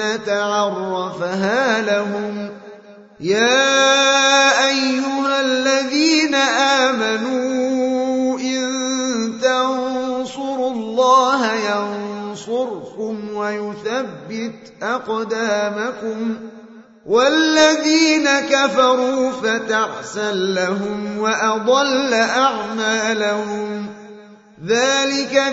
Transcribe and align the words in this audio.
عرفها 0.00 1.80
لهم. 1.80 2.50
يا 3.20 4.68
أيها 4.68 5.40
الذين 5.40 6.34
آمنوا 6.34 8.38
إن 8.38 8.62
تنصروا 9.42 10.70
الله 10.70 11.52
ينصركم 11.52 13.34
ويثبت 13.34 14.72
أقدامكم. 14.82 16.36
والذين 17.06 18.40
كفروا 18.40 19.32
فتعسا 19.32 20.32
لهم 20.32 21.18
وأضل 21.18 22.14
أعمالهم. 22.14 23.86
ذلك 24.66 25.52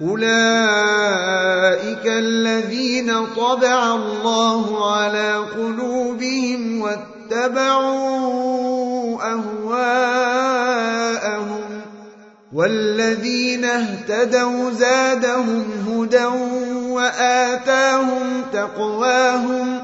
أولئك 0.00 0.26
الذين 2.06 3.26
طبع 3.26 3.94
الله 3.94 4.92
على 4.92 5.34
قلوبهم 5.34 6.80
واتبعوا 6.80 8.36
أهواءهم 9.32 10.46
والذين 12.52 13.64
اهتدوا 13.64 14.70
زادهم 14.70 15.64
هدى 15.88 16.26
وآتاهم 16.90 18.42
تقواهم 18.52 19.78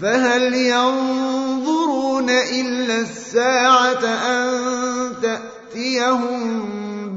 فهل 0.00 0.54
ينظرون 0.54 2.30
إلا 2.30 3.00
الساعة 3.00 4.04
أن 4.04 4.50
تأتيهم 5.22 6.73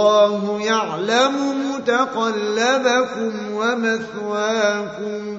والله 0.00 0.60
يعلم 0.62 1.34
متقلبكم 1.72 3.32
ومثواكم 3.54 5.38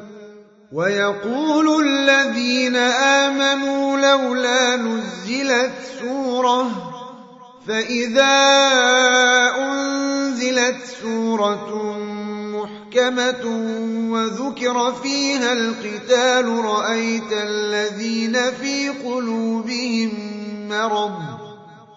ويقول 0.72 1.86
الذين 1.88 2.76
آمنوا 2.76 3.98
لولا 3.98 4.76
نزلت 4.76 5.72
سورة 6.02 6.72
فإذا 7.68 8.38
أنزلت 9.58 10.78
سورة 11.02 11.98
محكمة 12.38 13.46
وذكر 14.12 14.94
فيها 15.04 15.54
القتال 15.54 16.66
رأيت 16.66 17.32
الذين 17.34 18.52
في 18.52 18.90
قلوبهم 18.90 20.12
مرض 20.70 21.41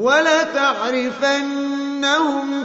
ولتعرفنهم 0.00 1.44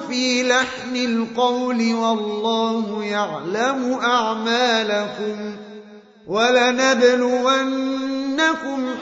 في 0.09 0.43
لحن 0.43 0.95
القول 0.95 1.93
والله 1.93 3.03
يعلم 3.03 3.99
أعمالكم 4.03 5.55
ولنبلونكم 6.27 7.65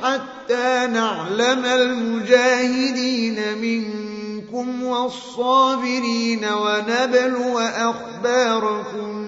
حتى 0.04 0.88
نعلم 0.94 1.66
المجاهدين 1.66 3.58
منكم 3.58 4.84
والصابرين 4.84 6.46
ونبلو 6.46 7.60
أخباركم 7.60 9.23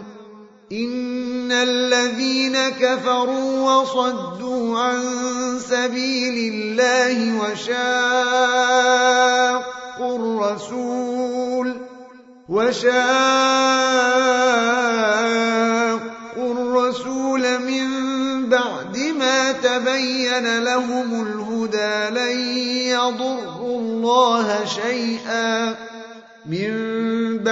إن 0.84 1.52
الذين 1.52 2.70
كفروا 2.70 3.72
وصدوا 3.72 4.80
عن 4.80 5.02
سبيل 5.60 6.54
الله 6.54 7.40
وشاقوا 7.42 7.76
الرسول 10.16 11.78
وشاقوا 12.50 12.96
الرسول 16.38 17.60
من 17.60 17.86
بعد 18.50 18.98
ما 19.20 19.52
تبين 19.52 20.60
لهم 20.64 21.22
الهدى 21.28 22.20
لن 22.20 22.40
يضروا 22.88 23.80
الله 23.80 24.66
شيئا 24.66 25.76
من 26.46 26.85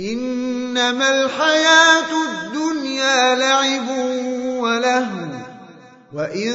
إنما 0.00 1.10
الحياة 1.10 2.10
الدنيا 2.28 3.34
لعب 3.34 3.88
ولهو 4.58 5.30
وإن 6.14 6.52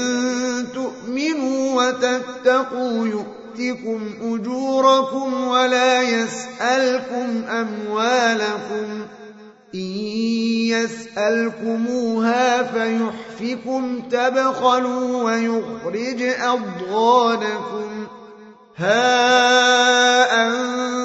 تؤمنوا 0.73 1.83
وتتقوا 1.83 3.07
يؤتكم 3.07 4.01
أجوركم 4.21 5.47
ولا 5.47 6.01
يسألكم 6.01 7.43
أموالكم 7.49 9.05
إن 9.75 9.79
يسألكموها 11.17 12.63
فيحفكم 12.63 14.01
تبخلوا 14.11 15.23
ويخرج 15.23 16.21
أضغانكم. 16.21 18.07
ها 18.77 20.47
أنتم 20.47 21.04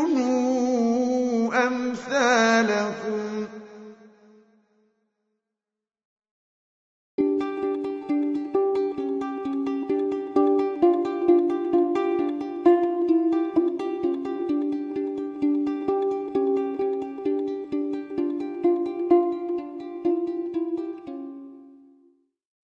أمثالكم. 1.67 3.30